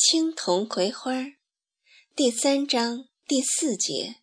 [0.00, 1.12] 青铜葵花
[2.14, 4.22] 第三章第四节。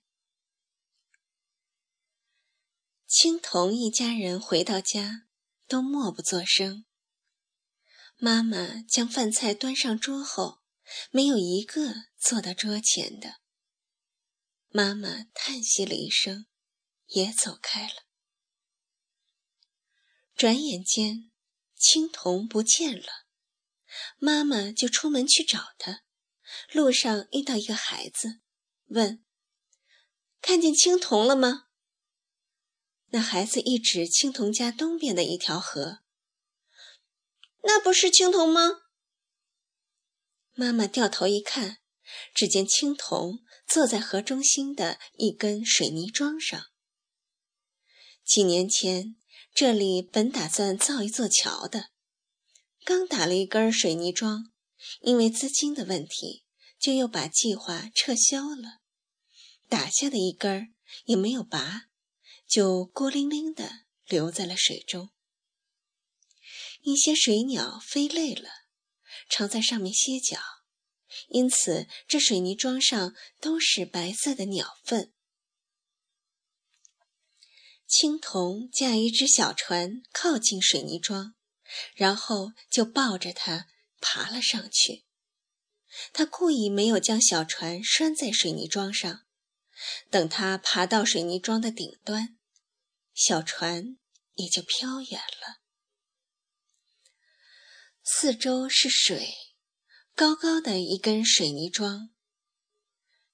[3.06, 5.28] 青铜一家人回到家，
[5.68, 6.86] 都默不作声。
[8.16, 10.62] 妈妈将饭菜端上桌后，
[11.12, 13.42] 没有一个坐到桌前的。
[14.70, 16.46] 妈妈叹息了一声，
[17.08, 18.06] 也走开了。
[20.38, 21.34] 转眼间，
[21.76, 23.25] 青铜不见了。
[24.18, 26.04] 妈妈就出门去找他，
[26.72, 28.42] 路上遇到一个孩子，
[28.88, 29.24] 问
[30.42, 31.68] ：“看见青铜了吗？”
[33.10, 36.00] 那孩子一指青铜家东边的一条河
[37.64, 38.82] ：“那不是青铜吗？”
[40.54, 41.78] 妈妈掉头一看，
[42.34, 46.62] 只见青铜坐在河中心的一根水泥桩上。
[48.24, 49.16] 几年前，
[49.54, 51.92] 这里本打算造一座桥的。
[52.86, 54.52] 刚打了一根水泥桩，
[55.02, 56.46] 因为资金的问题，
[56.80, 58.82] 就又把计划撤销了。
[59.68, 61.88] 打下的一根也没有拔，
[62.48, 65.10] 就孤零零地留在了水中。
[66.82, 68.50] 一些水鸟飞累了，
[69.28, 70.40] 常在上面歇脚，
[71.30, 75.12] 因此这水泥桩上都是白色的鸟粪。
[77.88, 81.34] 青铜驾一只小船靠近水泥桩。
[81.94, 83.68] 然后就抱着它
[84.00, 85.06] 爬了上去。
[86.12, 89.26] 他故意没有将小船拴在水泥桩上，
[90.10, 92.38] 等他爬到水泥桩的顶端，
[93.14, 93.98] 小船
[94.34, 95.62] 也就飘远了。
[98.04, 99.34] 四周是水，
[100.14, 102.10] 高高的一根水泥桩。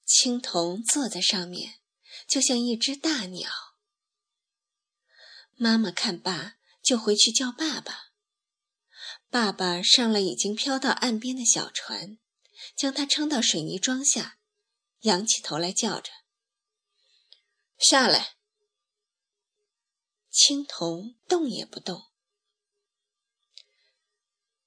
[0.05, 1.79] 青铜坐在上面，
[2.27, 3.49] 就像一只大鸟。
[5.55, 8.10] 妈妈看罢，就回去叫爸爸。
[9.31, 12.19] 爸爸上了已经飘到岸边的小船，
[12.75, 14.37] 将它撑到水泥桩下，
[15.03, 16.11] 仰起头来叫着
[17.79, 18.35] ：“下来！”
[20.29, 22.11] 青铜动也不动。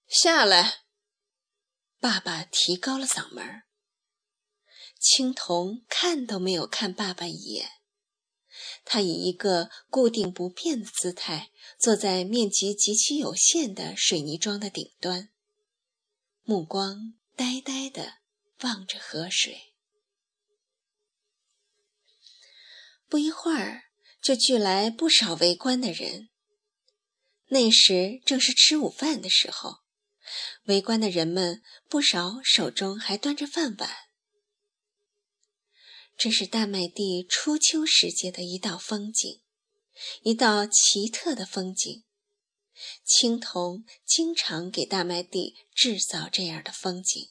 [0.09, 0.85] 下来！
[1.99, 3.65] 爸爸提高了嗓门。
[4.99, 7.84] 青铜看都没有看爸爸一眼。
[8.85, 15.31] 他以一个固定不变的姿态坐在面积极其有限的水泥桩的顶端，
[16.43, 18.19] 目光呆呆地
[18.61, 19.73] 望着河水。
[23.09, 23.85] 不一会儿，
[24.21, 26.29] 就聚来不少围观的人。
[27.49, 29.79] 那时正是吃午饭的时候，
[30.65, 33.91] 围观的人们不少手中还端着饭碗。
[36.17, 39.43] 这是大麦地初秋时节的一道风景，
[40.23, 42.05] 一道奇特的风景。
[43.05, 47.31] 青铜经常给大麦地制造这样的风景。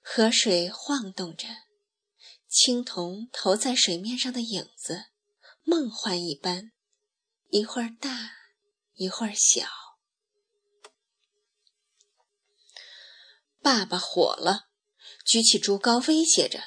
[0.00, 1.46] 河水晃动着，
[2.48, 5.06] 青铜投在水面上的影子，
[5.62, 6.72] 梦幻一般，
[7.48, 8.30] 一会儿大，
[8.94, 9.66] 一会儿小。
[13.60, 14.69] 爸爸火了。
[15.24, 16.60] 举起竹篙威胁着：“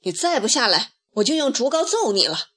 [0.00, 2.50] 你再不下来，我就用竹篙揍你了。”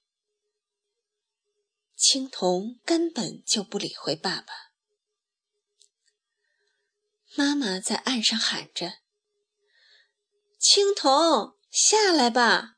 [1.98, 4.54] 青铜根本就不理会爸爸。
[7.36, 9.00] 妈妈在岸上喊着
[10.60, 12.76] ：“青铜，下来吧！”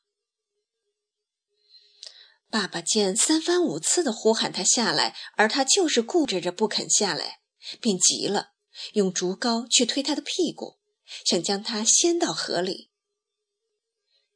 [2.50, 7.42] 爸爸见三番五次的呼喊他下来，而他就是固执着不肯下来，
[7.80, 8.54] 便急了，
[8.94, 10.79] 用竹篙去推他的屁股。
[11.26, 12.90] 想将他掀到河里。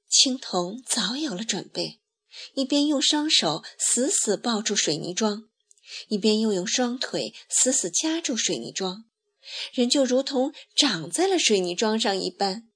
[0.09, 1.99] 青铜早有了准备，
[2.53, 5.49] 一边用双手死死抱住水泥桩，
[6.07, 9.05] 一边又用双腿死死夹住水泥桩，
[9.73, 12.69] 人就如同长在了水泥桩上一般。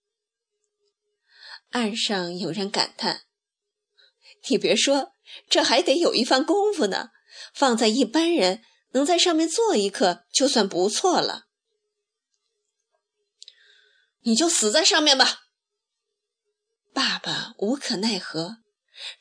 [1.70, 3.24] 岸上有人感叹
[4.50, 5.12] ：“你别说，
[5.50, 7.12] 这还得有一番功夫呢。
[7.54, 8.64] 放在一般人，
[8.94, 11.47] 能在上面坐一刻，就算不错了。”
[14.28, 15.48] 你就死在上面吧。
[16.94, 18.58] 爸爸无可奈何，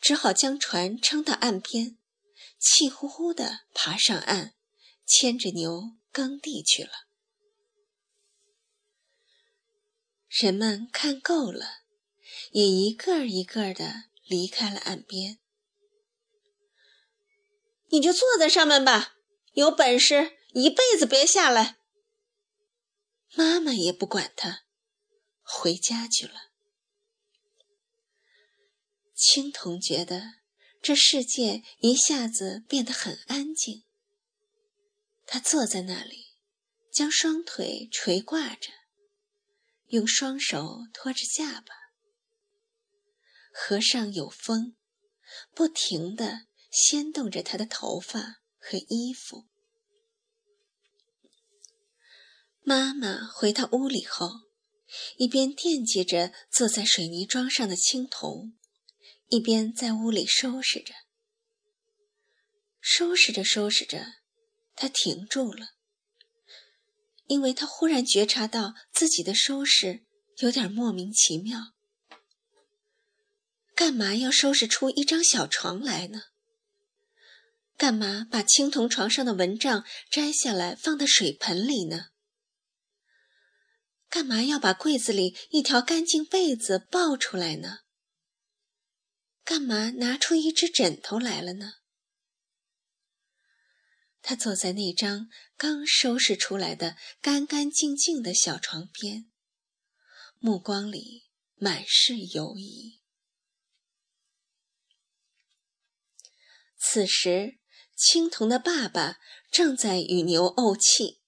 [0.00, 1.96] 只好将船撑到岸边，
[2.58, 4.54] 气呼呼地爬上岸，
[5.06, 6.90] 牵着牛耕地去了。
[10.28, 11.84] 人们看够了，
[12.50, 15.38] 也一个一个的离开了岸边。
[17.90, 19.14] 你就坐在上面吧，
[19.52, 21.78] 有本事一辈子别下来。
[23.36, 24.65] 妈妈也不管他。
[25.46, 26.50] 回家去了。
[29.14, 30.34] 青铜觉得
[30.82, 33.84] 这世界一下子变得很安静。
[35.24, 36.26] 他坐在那里，
[36.92, 38.70] 将双腿垂挂着，
[39.86, 41.74] 用双手托着下巴。
[43.52, 44.76] 河上有风，
[45.54, 49.46] 不停地掀动着他的头发和衣服。
[52.60, 54.45] 妈妈回到屋里后，
[55.16, 58.54] 一边惦记着坐在水泥桩上的青铜，
[59.28, 60.94] 一边在屋里收拾着。
[62.80, 64.06] 收拾着收拾着，
[64.74, 65.70] 他停住了，
[67.26, 70.04] 因为他忽然觉察到自己的收拾
[70.38, 71.72] 有点莫名其妙。
[73.74, 76.22] 干嘛要收拾出一张小床来呢？
[77.76, 82.06] 干嘛把青铜床上的蚊帐摘下来放在水盆里呢？
[84.08, 87.80] 干嘛要把柜子里一条干净被子抱出来呢？
[89.44, 91.74] 干嘛拿出一只枕头来了呢？
[94.22, 99.30] 他坐在那张刚收拾出来的干干净净的小床边，
[100.38, 103.00] 目光里满是犹疑。
[106.76, 107.58] 此时，
[107.94, 109.18] 青铜的爸爸
[109.50, 111.20] 正在与牛怄气。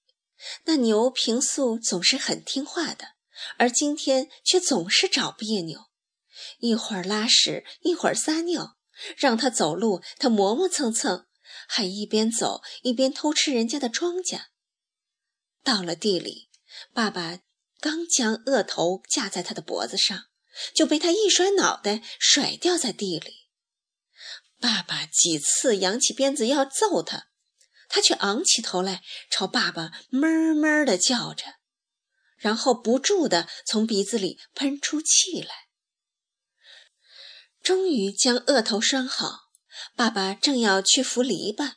[0.65, 3.15] 那牛平素总是很听话的，
[3.57, 5.87] 而今天却总是找别扭，
[6.59, 8.77] 一会儿拉屎，一会儿撒尿，
[9.17, 11.27] 让他走路，他磨磨蹭蹭，
[11.69, 14.47] 还一边走一边偷吃人家的庄稼。
[15.65, 16.49] 到了地里，
[16.93, 17.41] 爸爸
[17.81, 20.27] 刚将鳄头架在他的脖子上，
[20.75, 23.49] 就被他一甩脑袋，甩掉在地里。
[24.61, 27.29] 爸爸几次扬起鞭子要揍他，
[27.89, 31.57] 他却昂起头来朝爸爸哞哞地叫着，
[32.37, 35.69] 然后不住地从鼻子里喷出气来。
[37.63, 39.51] 终于将额头拴好，
[39.97, 41.75] 爸爸正要去扶篱笆，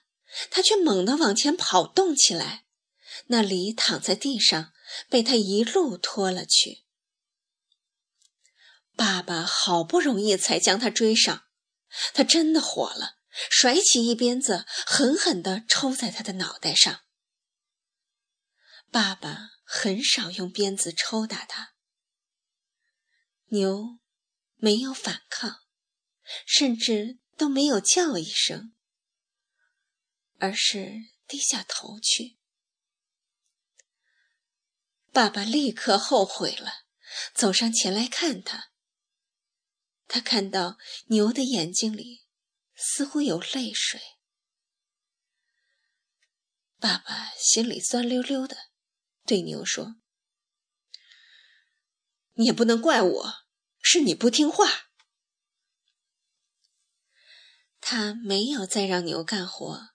[0.50, 2.66] 他却猛地往前跑动起来，
[3.28, 4.72] 那梨躺在地上，
[5.10, 6.84] 被他一路拖了去。
[8.96, 11.46] 爸爸好不容易才将他追上。
[12.14, 13.16] 他真的火了，
[13.50, 17.02] 甩起一鞭子，狠狠地抽在他的脑袋上。
[18.90, 21.74] 爸爸很少用鞭子抽打他。
[23.48, 24.00] 牛
[24.56, 25.62] 没有反抗，
[26.46, 28.74] 甚至都没有叫一声，
[30.40, 30.92] 而是
[31.28, 32.38] 低下头去。
[35.12, 36.86] 爸爸立刻后悔了，
[37.34, 38.72] 走上前来看他。
[40.08, 40.78] 他看到
[41.08, 42.21] 牛的眼睛里
[42.76, 44.00] 似乎有泪水，
[46.78, 48.58] 爸爸心里酸溜溜的，
[49.26, 49.96] 对牛说
[52.34, 53.34] ：“你也不能怪我，
[53.80, 54.92] 是你不听话。”
[57.80, 59.90] 他没有再让牛干活，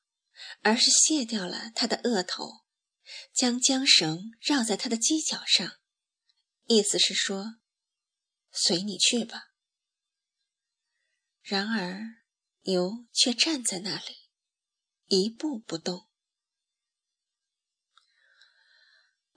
[0.63, 2.65] 而是卸掉了他的额头，
[3.33, 5.79] 将缰绳绕在他的犄角上，
[6.65, 7.59] 意思是说
[8.53, 9.51] ：“随你去吧。”
[11.43, 12.26] 然而，
[12.67, 14.29] 牛却站在那里，
[15.07, 16.09] 一步不动。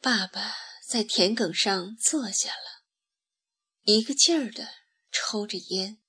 [0.02, 0.56] 爸爸
[0.88, 2.84] 在田埂上坐下了，
[3.82, 4.68] 一个劲儿的
[5.12, 6.02] 抽着烟。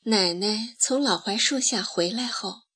[0.00, 2.66] 奶奶从老槐树下回来后，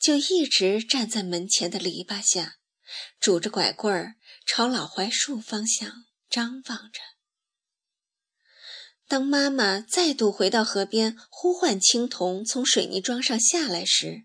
[0.00, 2.58] 就一直站在门前的篱笆下，
[3.18, 7.00] 拄着拐棍儿朝老槐树方向张望着。
[9.10, 14.22] 当妈妈再度回到河边呼唤青铜从水泥桩上下来时，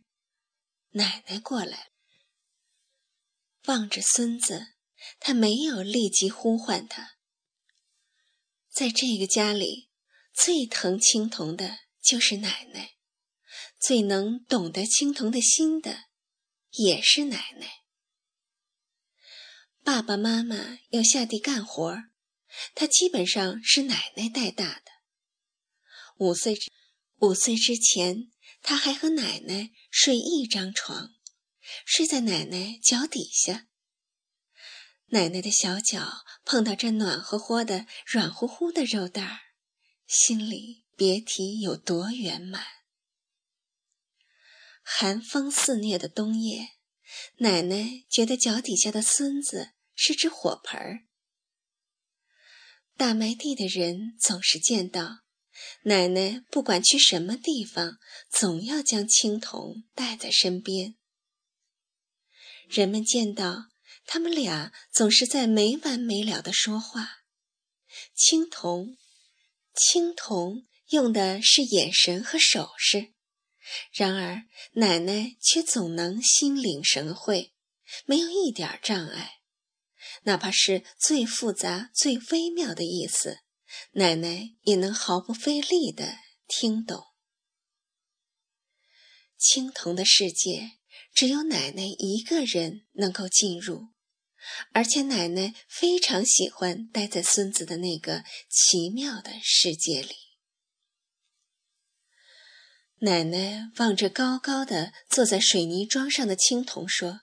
[0.91, 1.89] 奶奶过来
[3.65, 4.75] 望着孙子，
[5.19, 7.15] 她没有立即呼唤他。
[8.69, 9.89] 在这个家里，
[10.31, 12.91] 最疼青铜的就是奶奶，
[13.79, 15.97] 最能懂得青铜的心的
[16.69, 17.81] 也是奶奶。
[19.83, 22.11] 爸爸妈妈要下地干活儿。
[22.73, 24.91] 他基本上是奶奶带大的。
[26.17, 26.71] 五岁之
[27.19, 28.31] 五岁之前，
[28.61, 31.13] 他还和奶奶睡一张床，
[31.85, 33.67] 睡在奶奶脚底下。
[35.07, 39.39] 奶奶的小脚碰到这暖和和的、软乎乎的肉蛋儿，
[40.07, 42.65] 心里别提有多圆满。
[44.81, 46.69] 寒风肆虐的冬夜，
[47.37, 51.04] 奶奶觉得脚底下的孙子是只火盆儿。
[52.97, 55.19] 大麦地的人总是见到
[55.83, 57.97] 奶奶，不管去什么地方，
[58.29, 60.95] 总要将青铜带在身边。
[62.69, 63.65] 人们见到
[64.05, 67.23] 他们俩，总是在没完没了的说话。
[68.13, 68.97] 青铜，
[69.73, 73.13] 青铜用的是眼神和手势，
[73.91, 74.43] 然而
[74.75, 77.51] 奶奶却总能心领神会，
[78.05, 79.39] 没有一点障碍，
[80.25, 83.39] 哪怕是最复杂、最微妙的意思，
[83.93, 86.17] 奶奶也能毫不费力地
[86.47, 87.03] 听懂。
[89.37, 90.71] 青铜的世界，
[91.13, 93.89] 只有奶奶一个人能够进入，
[94.71, 100.15] 而且奶奶非常喜欢待在孙子的那个奇妙的世界里。
[102.99, 107.21] 奶奶望着高高的坐在水泥桩上的青铜说：“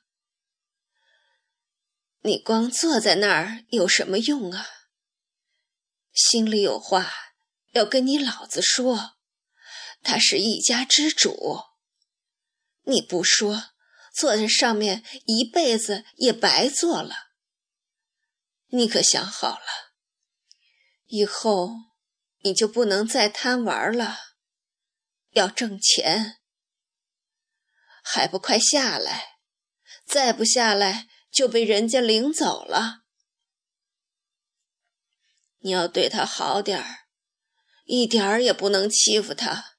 [2.23, 4.67] 你光坐在那儿有什么用啊？
[6.12, 7.12] 心里有话
[7.73, 9.17] 要跟你老子说，
[10.02, 11.64] 他是一家之主。”
[12.85, 13.71] 你不说，
[14.12, 17.31] 坐在上面一辈子也白坐了。
[18.71, 19.95] 你可想好了，
[21.07, 21.71] 以后
[22.43, 24.19] 你就不能再贪玩了，
[25.31, 26.41] 要挣钱，
[28.02, 29.38] 还不快下来！
[30.05, 33.05] 再不下来，就被人家领走了。
[35.61, 37.07] 你要对他好点儿，
[37.85, 39.77] 一点儿也不能欺负他。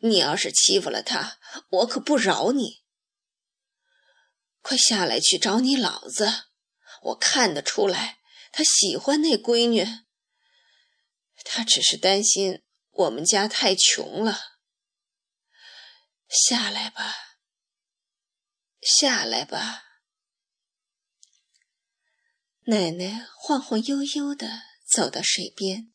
[0.00, 1.38] 你要是欺负了他，
[1.70, 2.84] 我可不饶你！
[4.60, 6.44] 快下来去找你老子！
[7.02, 8.18] 我看得出来，
[8.52, 9.86] 他喜欢那闺女。
[11.44, 14.38] 他只是担心我们家太穷了。
[16.28, 17.14] 下来吧，
[18.82, 19.85] 下来吧！
[22.68, 24.48] 奶奶晃晃悠悠地
[24.84, 25.92] 走到水边，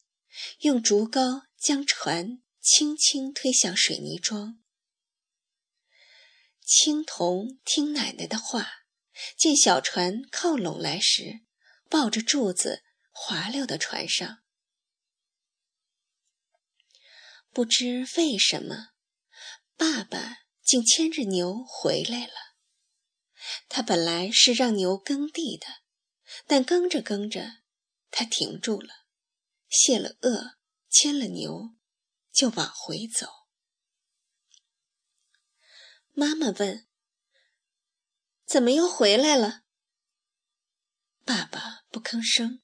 [0.60, 2.42] 用竹篙将船。
[2.64, 4.62] 轻轻推向水泥桩。
[6.64, 8.72] 青铜听奶奶的话，
[9.36, 11.42] 见小船靠拢来时，
[11.90, 14.44] 抱着柱子滑溜到船上。
[17.50, 18.90] 不知为什么，
[19.76, 22.34] 爸爸竟牵着牛回来了。
[23.68, 25.66] 他本来是让牛耕地的，
[26.48, 27.58] 但耕着耕着，
[28.10, 29.06] 他停住了，
[29.70, 30.58] 泄了饿，
[30.90, 31.76] 牵了牛。
[32.34, 33.28] 就往回走。
[36.14, 36.88] 妈妈问
[38.48, 39.64] ：“怎么又回来了？”
[41.26, 42.62] 爸爸不吭声。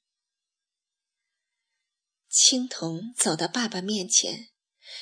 [2.30, 4.52] 青铜走到爸爸面前，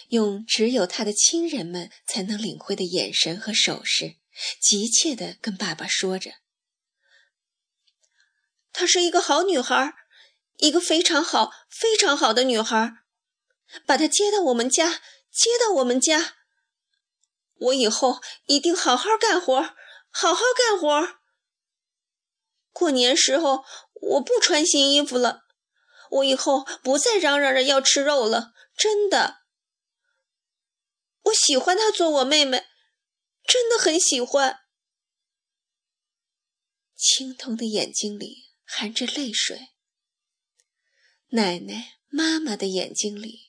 [0.09, 4.17] 用只有他的亲人们才能领会的眼神和手势，
[4.59, 6.31] 急切地跟爸爸说着
[8.75, 9.93] ：“她是一个好女孩，
[10.57, 12.97] 一个非常好、非常好的女孩。”
[13.87, 15.01] 把她接到我们家，
[15.31, 16.35] 接到我们家。
[17.55, 19.55] 我以后一定好好干活，
[20.09, 21.19] 好好干活。
[22.71, 23.63] 过年时候
[23.93, 25.41] 我不穿新衣服了，
[26.11, 29.37] 我以后不再嚷嚷着要吃肉了，真的。
[31.23, 32.65] 我喜欢她做我妹妹，
[33.47, 34.59] 真的很喜欢。
[36.95, 39.69] 青铜的眼睛里含着泪水，
[41.29, 43.45] 奶奶、妈妈的眼睛里。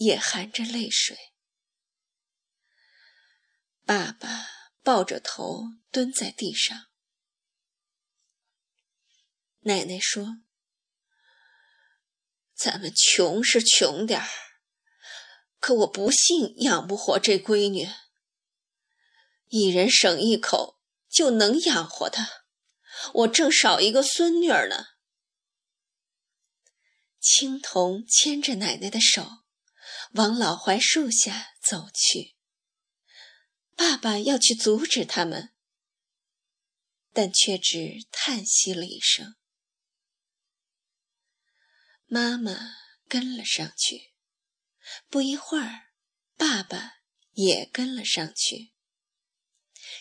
[0.00, 1.14] 也含着泪水。
[3.84, 4.46] 爸爸
[4.82, 6.86] 抱着头蹲在地上。
[9.58, 10.38] 奶奶说
[12.56, 14.28] ：“咱们穷是穷点儿，
[15.58, 17.86] 可我不信养不活这闺女。
[19.48, 20.80] 一人省一口
[21.10, 22.39] 就能养活她，
[23.14, 24.84] 我正少一个孙女儿呢。”
[27.20, 29.40] 青铜牵着奶奶的手。
[30.14, 32.34] 往老槐树下走去。
[33.76, 35.54] 爸爸要去阻止他们，
[37.12, 39.36] 但却只叹息了一声。
[42.06, 42.56] 妈妈
[43.06, 44.12] 跟了上去。
[45.08, 45.92] 不一会儿，
[46.36, 46.94] 爸爸
[47.34, 48.72] 也跟了上去。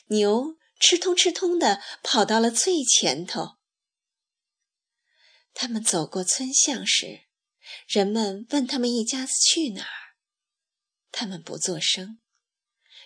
[0.07, 3.57] 牛吃通吃通的跑到了最前头。
[5.53, 7.25] 他们走过村巷时，
[7.87, 10.15] 人们问他们一家子去哪儿。
[11.11, 12.19] 他们不作声，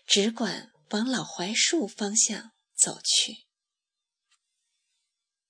[0.05, 3.47] 只管往老槐树方向走去。